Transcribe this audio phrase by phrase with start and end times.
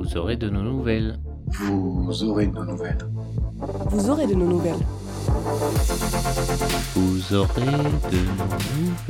[0.00, 1.18] Vous aurez de nos nouvelles.
[1.48, 3.06] Vous aurez de nos nouvelles.
[3.90, 4.80] Vous aurez de nos nouvelles.
[6.96, 8.48] Vous aurez de nos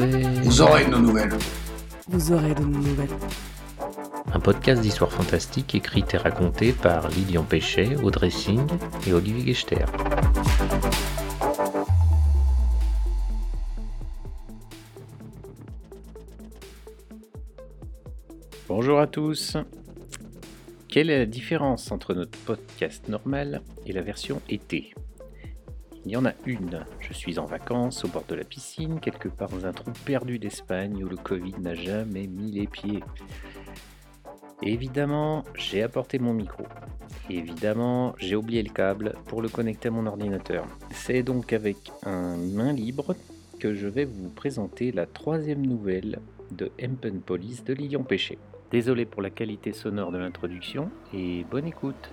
[0.00, 0.42] nouvelles.
[0.42, 1.38] Vous aurez de nos nouvelles.
[2.08, 3.08] Vous aurez de nos nouvelles.
[4.34, 8.66] Un podcast d'histoire fantastique écrit et raconté par Lilian Péchet, Audrey Singh
[9.06, 9.84] et Olivier Gechter.
[18.66, 19.56] Bonjour à tous.
[20.90, 24.92] Quelle est la différence entre notre podcast normal et la version été?
[26.04, 26.84] Il y en a une.
[26.98, 30.40] Je suis en vacances au bord de la piscine, quelque part dans un trou perdu
[30.40, 33.04] d'Espagne où le Covid n'a jamais mis les pieds.
[34.62, 36.64] évidemment, j'ai apporté mon micro.
[37.28, 40.66] évidemment, j'ai oublié le câble pour le connecter à mon ordinateur.
[40.90, 43.14] C'est donc avec un main libre
[43.60, 46.18] que je vais vous présenter la troisième nouvelle
[46.50, 48.38] de Empen Police de Lilian Péché.
[48.70, 52.12] Désolé pour la qualité sonore de l'introduction et bonne écoute.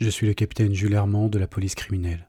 [0.00, 2.28] Je suis le capitaine Jules Hermand de la police criminelle.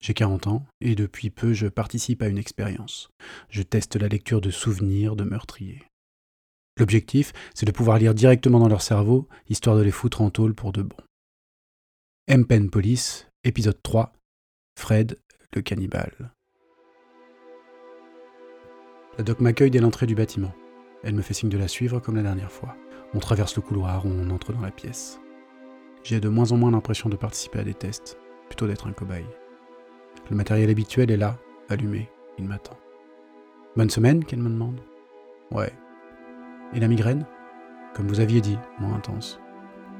[0.00, 3.08] J'ai 40 ans et depuis peu je participe à une expérience.
[3.48, 5.82] Je teste la lecture de souvenirs de meurtriers.
[6.76, 10.54] L'objectif, c'est de pouvoir lire directement dans leur cerveau, histoire de les foutre en tôle
[10.54, 10.96] pour de bon.
[12.26, 14.12] M-Pen Police, épisode 3,
[14.78, 15.18] Fred,
[15.56, 16.32] le cannibale.
[19.18, 20.54] La doc m'accueille dès l'entrée du bâtiment.
[21.02, 22.76] Elle me fait signe de la suivre comme la dernière fois.
[23.12, 25.20] On traverse le couloir, on entre dans la pièce.
[26.04, 29.26] J'ai de moins en moins l'impression de participer à des tests, plutôt d'être un cobaye.
[30.30, 31.36] Le matériel habituel est là,
[31.68, 32.78] allumé, il m'attend.
[33.76, 34.80] Bonne semaine, qu'elle me demande
[35.50, 35.72] Ouais.
[36.72, 37.26] Et la migraine?
[37.94, 39.40] Comme vous aviez dit, moins intense.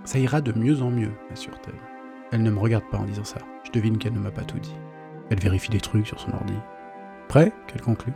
[0.04, 1.97] Ça ira de mieux en mieux, assure-t-elle.
[2.30, 3.38] Elle ne me regarde pas en disant ça.
[3.64, 4.74] Je devine qu'elle ne m'a pas tout dit.
[5.30, 6.54] Elle vérifie des trucs sur son ordi.
[7.28, 7.52] Prêt?
[7.66, 8.12] Qu'elle conclut.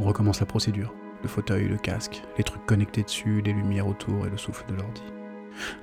[0.00, 0.92] On recommence la procédure.
[1.22, 4.74] Le fauteuil, le casque, les trucs connectés dessus, les lumières autour et le souffle de
[4.74, 5.02] l'ordi.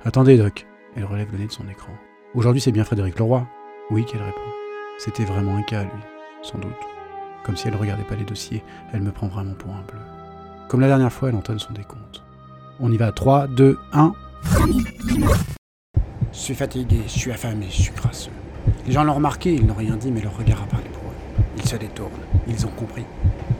[0.04, 0.66] Attendez, Doc.
[0.94, 1.92] Elle relève le nez de son écran.
[2.34, 3.46] Aujourd'hui, c'est bien Frédéric Leroy
[3.90, 4.40] Oui, qu'elle répond.
[4.98, 5.90] C'était vraiment un cas, lui,
[6.42, 6.70] sans doute.
[7.44, 8.62] Comme si elle ne regardait pas les dossiers,
[8.92, 10.00] elle me prend vraiment pour un bleu.
[10.68, 12.22] Comme la dernière fois, elle entonne son décompte.
[12.78, 14.14] On y va, 3, 2, 1.
[16.32, 18.30] Je suis fatigué, je suis affamé, je suis crasseux.
[18.86, 21.44] Les gens l'ont remarqué, ils n'ont rien dit, mais leur regard a parlé pour eux.
[21.58, 22.10] Ils se détournent,
[22.48, 23.04] ils ont compris.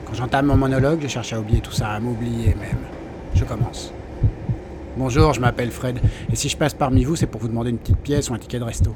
[0.05, 2.79] Quand j'entame mon monologue, je cherche à oublier tout ça, à m'oublier même.
[3.35, 3.93] Je commence.
[4.97, 5.99] Bonjour, je m'appelle Fred,
[6.31, 8.39] et si je passe parmi vous, c'est pour vous demander une petite pièce ou un
[8.39, 8.95] ticket de resto.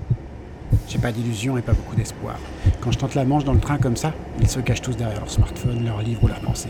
[0.90, 2.38] J'ai pas d'illusion et pas beaucoup d'espoir.
[2.82, 5.20] Quand je tente la manche dans le train comme ça, ils se cachent tous derrière
[5.20, 6.70] leur smartphone, leur livre ou leur pensée.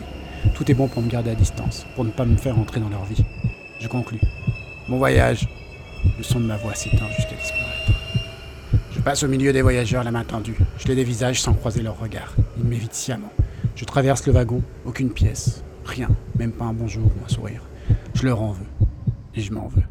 [0.54, 2.90] Tout est bon pour me garder à distance, pour ne pas me faire entrer dans
[2.90, 3.24] leur vie.
[3.80, 4.20] Je conclus.
[4.88, 5.48] Bon voyage,
[6.16, 7.92] le son de ma voix s'éteint jusqu'à disparaître.
[8.92, 10.56] Je passe au milieu des voyageurs, la main tendue.
[10.78, 12.34] Je les dévisage sans croiser leur regard.
[12.58, 13.32] Ils m'évitent sciemment.
[13.74, 17.62] Je traverse le wagon, aucune pièce, rien, même pas un bonjour ou un sourire.
[18.14, 18.66] Je leur en veux.
[19.34, 19.82] Et je m'en veux.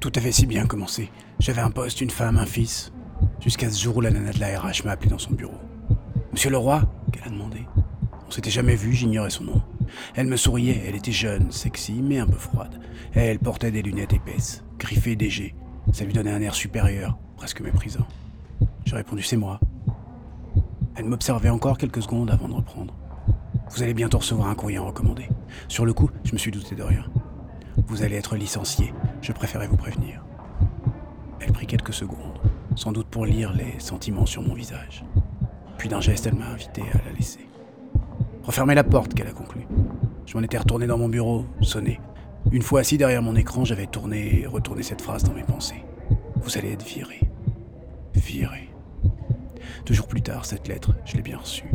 [0.00, 1.10] Tout avait si bien commencé.
[1.38, 2.92] J'avais un poste, une femme, un fils.
[3.40, 5.58] Jusqu'à ce jour où la nana de la RH m'a appelé dans son bureau.
[6.32, 6.82] Monsieur Leroy
[7.12, 7.66] qu'elle a demandé.
[8.26, 9.61] On s'était jamais vu, j'ignorais son nom.
[10.14, 12.80] Elle me souriait, elle était jeune, sexy, mais un peu froide.
[13.14, 15.54] Elle portait des lunettes épaisses, griffées d'égée.
[15.92, 18.06] Ça lui donnait un air supérieur, presque méprisant.
[18.84, 19.60] J'ai répondu c'est moi.
[20.94, 22.94] Elle m'observait encore quelques secondes avant de reprendre.
[23.70, 25.28] Vous allez bientôt recevoir un courrier recommandé.
[25.68, 27.04] Sur le coup, je me suis douté de rien.
[27.86, 28.92] Vous allez être licencié,
[29.22, 30.22] je préférais vous prévenir.
[31.40, 32.38] Elle prit quelques secondes,
[32.76, 35.04] sans doute pour lire les sentiments sur mon visage.
[35.78, 37.48] Puis d'un geste, elle m'a invité à la laisser.
[38.44, 39.60] Refermez la porte, qu'elle a conclu.
[40.26, 42.00] Je m'en étais retourné dans mon bureau, sonné.
[42.50, 45.84] Une fois assis derrière mon écran, j'avais tourné et retourné cette phrase dans mes pensées.
[46.42, 47.20] Vous allez être viré.
[48.14, 48.68] Viré.
[49.86, 51.70] Deux jours plus tard, cette lettre, je l'ai bien reçue.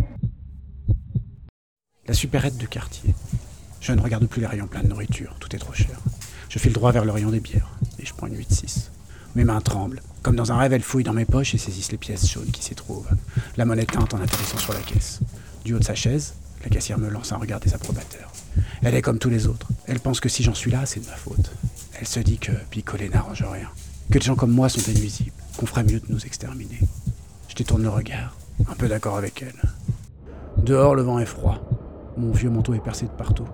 [2.06, 3.16] La supérette de quartier.
[3.80, 5.98] Je ne regarde plus les rayons pleins de nourriture, tout est trop cher.
[6.50, 8.90] Je file droit vers le rayon des bières, et je prends une 8-6.
[9.36, 10.02] Mes mains tremblent.
[10.22, 12.64] Comme dans un rêve, elles fouillent dans mes poches et saisissent les pièces jaunes qui
[12.64, 13.10] s'y trouvent.
[13.56, 15.20] La monnaie teinte en atterrissant sur la caisse.
[15.64, 18.32] Du haut de sa chaise, la caissière me lance un regard désapprobateur.
[18.82, 19.68] Elle est comme tous les autres.
[19.86, 21.52] Elle pense que si j'en suis là, c'est de ma faute.
[22.00, 23.70] Elle se dit que picoler n'arrange rien.
[24.12, 25.32] Que des gens comme moi sont nuisibles.
[25.58, 26.80] Qu'on ferait mieux de nous exterminer.
[27.48, 28.38] Je détourne le regard,
[28.70, 30.64] un peu d'accord avec elle.
[30.64, 31.60] Dehors, le vent est froid.
[32.18, 33.48] Mon vieux manteau est percé de partout.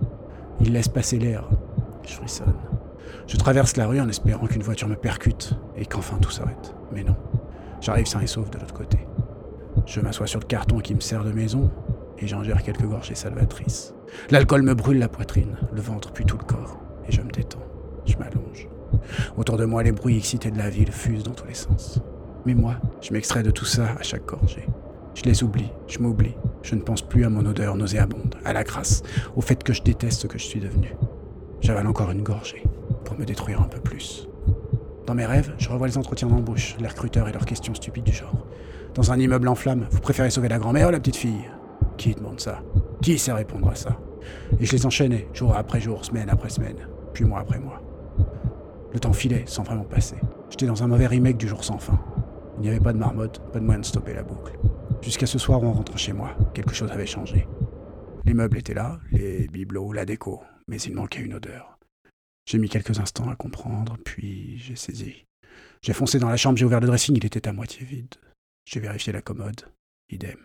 [0.62, 1.50] Il laisse passer l'air.
[2.06, 2.56] Je frissonne.
[3.28, 6.74] Je traverse la rue en espérant qu'une voiture me percute et qu'enfin tout s'arrête.
[6.92, 7.16] Mais non.
[7.82, 9.00] J'arrive sain et sauf de l'autre côté.
[9.86, 11.72] Je m'assois sur le carton qui me sert de maison
[12.20, 13.94] et j'en gère quelques gorgées salvatrices.
[14.30, 17.64] L'alcool me brûle la poitrine, le ventre puis tout le corps, et je me détends.
[18.06, 18.68] Je m'allonge.
[19.38, 22.00] Autour de moi, les bruits excités de la ville fusent dans tous les sens.
[22.46, 24.68] Mais moi, je m'extrais de tout ça à chaque gorgée.
[25.16, 26.36] Je les oublie, je m'oublie.
[26.64, 29.04] Je ne pense plus à mon odeur nauséabonde, à la crasse,
[29.36, 30.96] au fait que je déteste ce que je suis devenu.
[31.62, 32.64] J'avale encore une gorgée,
[33.06, 34.28] pour me détruire un peu plus.
[35.06, 38.14] Dans mes rêves, je revois les entretiens d'embauche, les recruteurs et leurs questions stupides du
[38.14, 38.46] genre.
[38.96, 41.50] Dans un immeuble en flammes, vous préférez sauver la grand-mère ou la petite fille
[41.98, 42.62] Qui demande ça?
[43.02, 44.00] Qui sait répondre à ça?
[44.60, 47.82] Et je les enchaînais, jour après jour, semaine après semaine, puis mois après mois.
[48.94, 50.18] Le temps filait sans vraiment passer.
[50.50, 52.00] J'étais dans un mauvais remake du jour sans fin.
[52.58, 54.54] Il n'y avait pas de marmotte, pas de moyen de stopper la boucle.
[55.02, 57.48] Jusqu'à ce soir où en rentrant chez moi, quelque chose avait changé.
[58.26, 61.78] Les meubles étaient là, les bibelots, la déco, mais il manquait une odeur.
[62.46, 65.26] J'ai mis quelques instants à comprendre, puis j'ai saisi.
[65.82, 68.16] J'ai foncé dans la chambre, j'ai ouvert le dressing, il était à moitié vide.
[68.66, 69.66] J'ai vérifié la commode,
[70.10, 70.38] idem.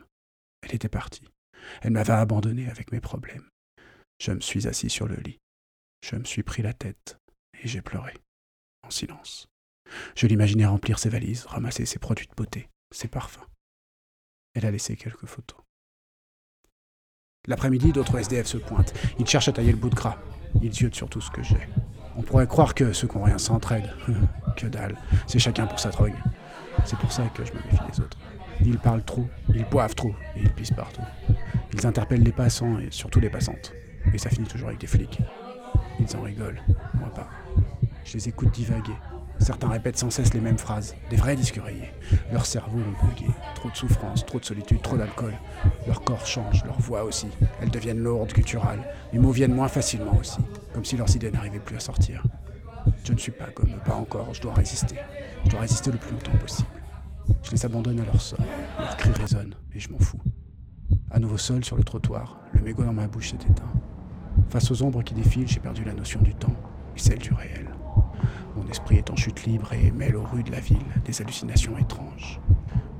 [0.63, 1.23] Elle était partie.
[1.83, 3.49] Elle m'avait abandonné avec mes problèmes.
[4.21, 5.39] Je me suis assis sur le lit.
[6.05, 7.19] Je me suis pris la tête
[7.63, 8.15] et j'ai pleuré,
[8.83, 9.49] en silence.
[10.15, 13.47] Je l'imaginais remplir ses valises, ramasser ses produits de beauté, ses parfums.
[14.55, 15.59] Elle a laissé quelques photos.
[17.47, 18.93] L'après-midi, d'autres SDF se pointent.
[19.19, 20.19] Ils cherchent à tailler le bout de gras.
[20.63, 21.69] Ils ziotent sur tout ce que j'ai.
[22.17, 23.95] On pourrait croire que ceux qui n'ont rien s'entraident.
[24.57, 24.99] que dalle.
[25.27, 26.17] C'est chacun pour sa drogue.
[26.85, 28.19] C'est pour ça que je me méfie des autres.
[28.61, 31.03] Ils parlent trop, ils boivent trop et ils pissent partout.
[31.79, 33.73] Ils interpellent les passants et surtout les passantes.
[34.13, 35.21] Et ça finit toujours avec des flics.
[36.01, 36.61] Ils en rigolent,
[36.95, 37.29] moi pas.
[38.05, 38.95] Je les écoute divaguer,
[39.41, 41.93] Certains répètent sans cesse les mêmes phrases, des vrais disques rayés.
[42.33, 43.31] Leur cerveau ont bugué.
[43.55, 45.35] Trop de souffrance, trop de solitude, trop d'alcool.
[45.87, 47.29] Leur corps change, leur voix aussi.
[47.61, 48.83] Elles deviennent lourdes, gutturales.
[49.13, 50.39] Les mots viennent moins facilement aussi,
[50.75, 52.25] comme si leurs idées n'arrivaient plus à sortir.
[53.05, 54.97] Je ne suis pas comme eux, pas encore, je dois résister.
[55.45, 56.69] Je dois résister le plus longtemps possible.
[57.43, 58.41] Je les abandonne à leur sort.
[58.79, 60.21] Leurs cris résonnent, et je m'en fous.
[61.11, 63.73] À nouveau seul sur le trottoir, le mégot dans ma bouche s'est éteint.
[64.51, 66.55] Face aux ombres qui défilent, j'ai perdu la notion du temps
[66.95, 67.71] et celle du réel.
[68.55, 70.77] Mon esprit est en chute libre et mêle aux rues de la ville
[71.07, 72.41] des hallucinations étranges.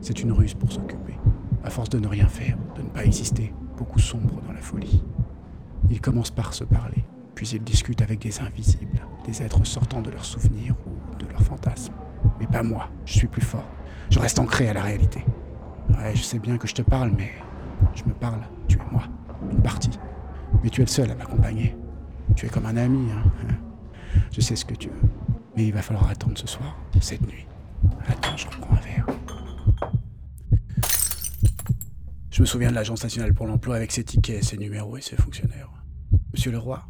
[0.01, 1.19] C'est une ruse pour s'occuper.
[1.63, 5.05] À force de ne rien faire, de ne pas exister, beaucoup sombre dans la folie.
[5.91, 7.05] Ils commencent par se parler,
[7.35, 11.43] puis ils discutent avec des invisibles, des êtres sortant de leurs souvenirs ou de leurs
[11.43, 11.95] fantasmes.
[12.41, 13.69] Mais pas moi, je suis plus fort.
[14.09, 15.25] Je reste ancré à la réalité.
[15.91, 17.33] Ouais, je sais bien que je te parle, mais
[17.95, 19.03] je me parle, tu es moi,
[19.51, 19.91] une partie.
[20.63, 21.77] Mais tu es le seul à m'accompagner.
[22.37, 23.31] Tu es comme un ami, hein.
[24.33, 25.09] Je sais ce que tu veux.
[25.57, 27.47] Mais il va falloir attendre ce soir, cette nuit.
[28.07, 29.07] Attends, je reprends un verre.
[32.31, 35.17] Je me souviens de l'Agence nationale pour l'emploi avec ses tickets, ses numéros et ses
[35.17, 35.71] fonctionnaires.
[36.33, 36.81] Monsieur Leroy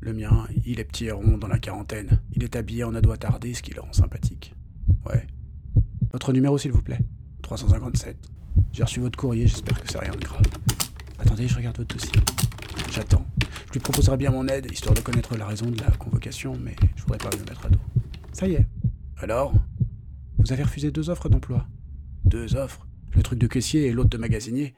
[0.00, 2.20] Le mien, il est petit et rond dans la quarantaine.
[2.32, 4.54] Il est habillé en ado attardé, ce qui le rend sympathique.
[5.06, 5.26] Ouais.
[6.12, 7.00] Votre numéro, s'il vous plaît?
[7.42, 8.16] 357.
[8.72, 10.42] J'ai reçu votre courrier, j'espère que c'est rien de grave.
[11.18, 12.12] Attendez, je regarde votre dossier.
[12.92, 13.26] J'attends.
[13.68, 16.76] Je lui proposerai bien mon aide, histoire de connaître la raison de la convocation, mais
[16.96, 17.78] je voudrais pas me mettre à dos.
[18.32, 18.66] Ça y est.
[19.18, 19.52] Alors?
[20.38, 21.66] Vous avez refusé deux offres d'emploi
[22.24, 22.86] Deux offres?
[23.12, 24.74] Le truc de caissier et l'autre de magasinier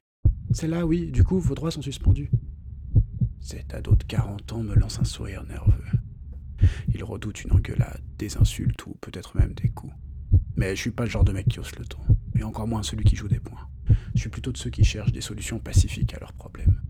[0.52, 2.30] Celle-là, oui, du coup, vos droits sont suspendus.
[3.40, 5.72] Cet ado de 40 ans me lance un sourire nerveux.
[6.94, 9.92] Il redoute une engueulade, des insultes ou peut-être même des coups.
[10.56, 12.00] Mais je suis pas le genre de mec qui hausse le ton,
[12.36, 13.68] et encore moins celui qui joue des points.
[14.14, 16.80] Je suis plutôt de ceux qui cherchent des solutions pacifiques à leurs problèmes.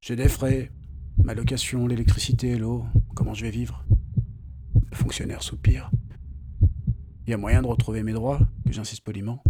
[0.00, 0.70] J'ai des frais,
[1.22, 2.84] ma location, l'électricité, l'eau,
[3.14, 3.84] comment je vais vivre?
[4.90, 5.90] Le fonctionnaire soupire.
[7.26, 9.42] Il y a moyen de retrouver mes droits, que j'insiste poliment.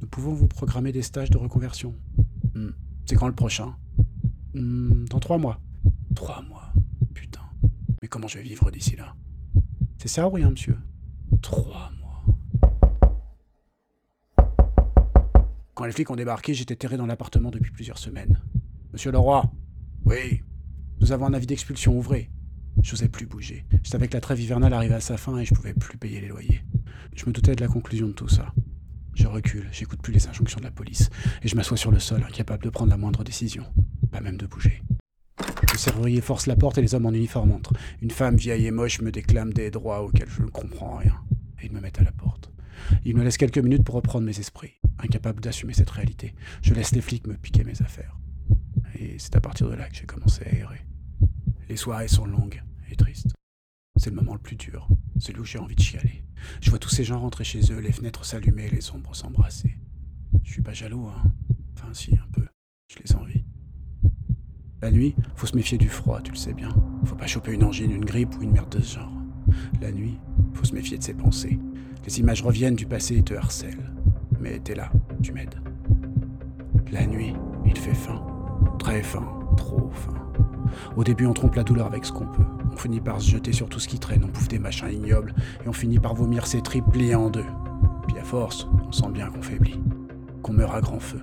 [0.00, 1.94] Nous pouvons vous programmer des stages de reconversion.
[2.54, 2.70] Hmm.
[3.04, 3.74] C'est quand le prochain?
[4.54, 5.60] Hmm, Dans trois mois.
[6.14, 6.72] Trois mois?
[7.14, 7.42] Putain.
[8.00, 9.14] Mais comment je vais vivre d'ici là?
[9.98, 10.78] C'est ça ou rien, monsieur?
[11.42, 11.90] Trois
[15.86, 18.40] Les flics ont débarqué, j'étais terré dans l'appartement depuis plusieurs semaines.
[18.92, 19.44] Monsieur Leroy,
[20.04, 20.42] oui.
[21.00, 22.30] Nous avons un avis d'expulsion, ouvré.
[22.82, 23.64] Je n'osais plus bouger.
[23.84, 26.20] Je savais que la trêve hivernale arrivait à sa fin et je pouvais plus payer
[26.20, 26.62] les loyers.
[27.14, 28.52] Je me doutais de la conclusion de tout ça.
[29.14, 31.08] Je recule, j'écoute plus les injonctions de la police,
[31.42, 33.64] et je m'assois sur le sol, incapable de prendre la moindre décision,
[34.10, 34.82] pas même de bouger.
[35.72, 37.72] Le serrurier force la porte et les hommes en uniforme entrent.
[38.02, 41.14] Une femme vieille et moche me déclame des droits auxquels je ne comprends rien,
[41.62, 42.52] et ils me mettent à la porte.
[43.04, 46.34] Ils me laissent quelques minutes pour reprendre mes esprits, incapable d'assumer cette réalité.
[46.62, 48.18] Je laisse les flics me piquer mes affaires.
[48.98, 50.86] Et c'est à partir de là que j'ai commencé à errer.
[51.68, 53.34] Les soirées sont longues et tristes.
[53.96, 54.88] C'est le moment le plus dur,
[55.18, 56.24] celui où j'ai envie de chialer.
[56.60, 59.78] Je vois tous ces gens rentrer chez eux, les fenêtres s'allumer, les ombres s'embrasser.
[60.44, 61.22] Je suis pas jaloux, hein.
[61.74, 62.46] Enfin, si, un peu.
[62.88, 63.44] Je les envie.
[64.82, 66.74] La nuit, faut se méfier du froid, tu le sais bien.
[67.04, 69.12] Faut pas choper une angine, une grippe ou une merde de ce genre.
[69.80, 70.18] La nuit,
[70.52, 71.58] faut se méfier de ses pensées.
[72.04, 73.90] Les images reviennent du passé et te harcèlent.
[74.46, 74.90] Mais t'es là,
[75.22, 75.56] tu m'aides.
[76.92, 77.34] La nuit,
[77.64, 78.24] il fait faim.
[78.78, 79.26] Très fin,
[79.56, 80.14] trop fin.
[80.96, 82.44] Au début, on trompe la douleur avec ce qu'on peut.
[82.72, 85.34] On finit par se jeter sur tout ce qui traîne, on bouffe des machins ignobles,
[85.64, 87.44] et on finit par vomir ses tripes pliées en deux.
[88.06, 89.80] Puis à force, on sent bien qu'on faiblit.
[90.42, 91.20] qu'on meurt à grand feu.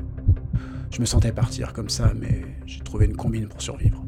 [0.92, 4.04] Je me sentais partir comme ça, mais j'ai trouvé une combine pour survivre.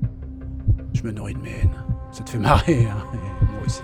[0.93, 1.85] Je me nourris de mes haines.
[2.11, 3.81] Ça te fait marrer, hein Moi aussi.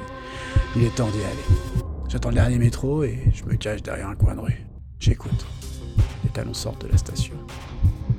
[0.76, 1.86] Il est temps d'y aller.
[2.10, 4.66] J'attends le dernier métro et je me cache derrière un coin de rue.
[5.01, 5.48] J'écoute.
[6.24, 7.34] Les talons sortent de la station.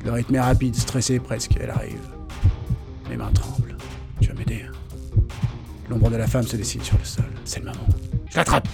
[0.04, 2.00] Le rythme est rapide, stressé presque, elle arrive.
[3.08, 3.76] Mes mains tremblent.
[4.20, 4.66] Tu vas m'aider
[5.88, 7.24] L'ombre de la femme se dessine sur le sol.
[7.44, 7.86] C'est le moment.
[8.28, 8.66] Je l'attrape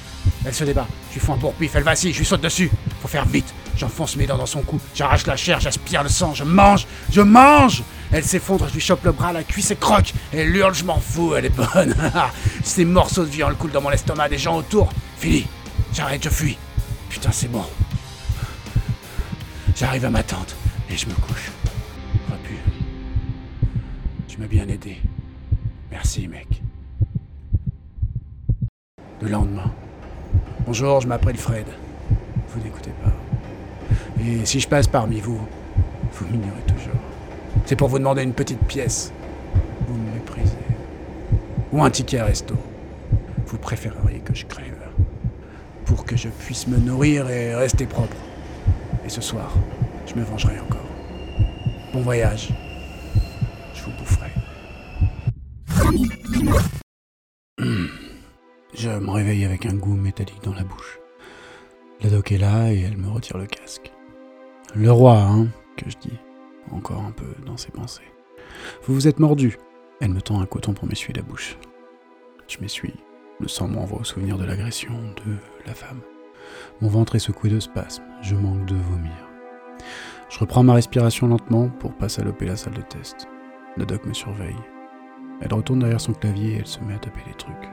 [0.46, 0.86] Elle se débat.
[1.10, 2.70] Je lui fous un pourpif, elle vacille, je lui saute dessus.
[3.02, 3.52] Faut faire vite.
[3.76, 4.80] J'enfonce mes dents dans son cou.
[4.94, 6.32] J'arrache la chair, j'aspire le sang.
[6.32, 10.14] Je mange Je mange Elle s'effondre, je lui chope le bras, la cuisse et croque.
[10.32, 11.94] Elle hurle, je m'en fous, elle est bonne.
[12.64, 14.90] Ces morceaux de viande coulent dans mon estomac, des gens autour.
[15.18, 15.46] Fini
[15.92, 16.56] J'arrête, je fuis.
[17.10, 17.64] Putain, c'est bon.
[19.78, 20.56] J'arrive à ma tente
[20.90, 21.52] et je me couche.
[22.28, 22.54] Repu.
[24.26, 24.97] Tu m'as bien aidé.
[25.92, 26.49] Merci, mec.
[29.23, 29.73] Le lendemain.
[30.66, 31.66] Bonjour, je m'appelle Fred.
[32.49, 33.12] Vous n'écoutez pas.
[34.20, 35.40] Et si je passe parmi vous,
[36.12, 37.00] vous m'ignorez toujours.
[37.64, 39.12] C'est pour vous demander une petite pièce.
[39.87, 40.58] Vous me méprisez.
[41.70, 42.56] Ou un ticket resto.
[43.47, 44.88] Vous préféreriez que je crève.
[45.85, 48.16] Pour que je puisse me nourrir et rester propre.
[49.08, 49.50] Et ce soir,
[50.04, 50.84] je me vengerai encore.
[51.94, 52.50] Bon voyage.
[53.72, 54.30] Je vous boufferai.
[58.74, 60.98] Je me réveille avec un goût métallique dans la bouche.
[62.02, 63.90] La doc est là et elle me retire le casque.
[64.74, 65.48] Le roi, hein,
[65.78, 66.18] que je dis,
[66.70, 68.12] encore un peu dans ses pensées.
[68.82, 69.56] Vous vous êtes mordu.
[70.02, 71.56] Elle me tend un coton pour m'essuyer la bouche.
[72.46, 72.92] Je m'essuie.
[73.40, 74.92] Le sang m'envoie au souvenir de l'agression
[75.24, 76.02] de la femme.
[76.80, 78.04] Mon ventre est secoué de spasmes.
[78.20, 79.28] Je manque de vomir.
[80.28, 83.28] Je reprends ma respiration lentement pour pas saloper la salle de test.
[83.76, 84.56] La doc me surveille.
[85.40, 87.70] Elle retourne derrière son clavier et elle se met à taper les trucs.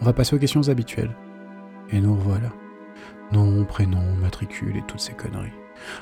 [0.00, 1.14] On va passer aux questions habituelles.
[1.90, 2.52] Et nous revoilà.
[3.32, 5.52] Nom, prénom, matricule et toutes ces conneries.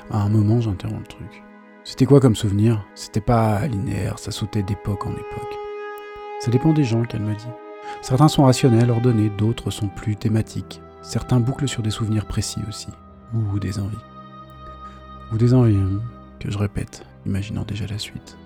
[0.09, 1.43] À un moment, j'interromps le truc.
[1.83, 2.85] C'était quoi comme souvenir?
[2.93, 5.57] C'était pas linéaire, ça sautait d'époque en époque.
[6.39, 7.47] Ça dépend des gens, qu'elle me dit.
[8.01, 10.81] Certains sont rationnels, ordonnés, d'autres sont plus thématiques.
[11.01, 12.89] Certains bouclent sur des souvenirs précis aussi,
[13.33, 13.97] ou des envies.
[15.31, 15.99] Ou des envies, hein,
[16.39, 18.37] que je répète, imaginant déjà la suite.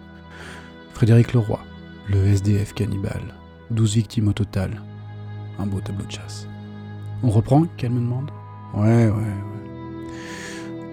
[0.93, 1.59] Frédéric Leroy,
[2.09, 3.33] le SDF cannibale,
[3.71, 4.81] 12 victimes au total,
[5.59, 6.47] un beau tableau de chasse.
[7.23, 8.31] On reprend qu'elle me demande?
[8.73, 10.15] Ouais, ouais, ouais.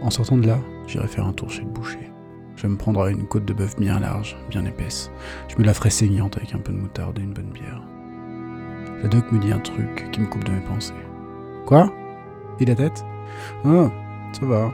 [0.03, 2.11] En sortant de là, j'irai faire un tour chez le boucher.
[2.57, 5.11] Je me prendrai une côte de bœuf bien large, bien épaisse.
[5.49, 7.83] Je me la ferai saignante avec un peu de moutarde et une bonne bière.
[9.03, 10.93] La doc me dit un truc qui me coupe de mes pensées.
[11.67, 11.93] Quoi?
[12.61, 13.05] Et la tête?
[13.65, 13.91] Ah,
[14.33, 14.73] ça va.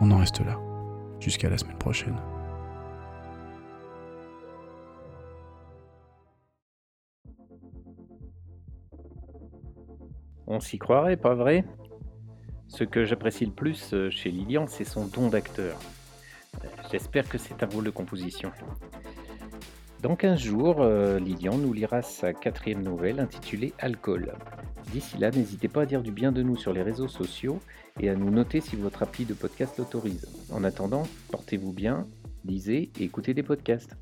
[0.00, 0.58] On en reste là.
[1.20, 2.16] Jusqu'à la semaine prochaine.
[10.46, 11.64] On s'y croirait, pas vrai?
[12.66, 15.78] Ce que j'apprécie le plus euh, chez Lilian, c'est son don d'acteur.
[16.62, 18.50] Euh, J'espère que c'est un rôle de composition.
[20.02, 24.32] Dans 15 jours, euh, Lilian nous lira sa quatrième nouvelle intitulée Alcool.
[24.90, 27.60] D'ici là, n'hésitez pas à dire du bien de nous sur les réseaux sociaux
[28.00, 30.26] et à nous noter si votre appli de podcast l'autorise.
[30.50, 32.08] En attendant, portez-vous bien,
[32.44, 33.94] lisez et écoutez des podcasts.